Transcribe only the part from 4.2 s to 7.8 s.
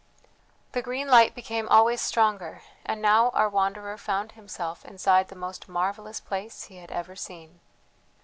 himself inside the most marvellous place he had ever seen.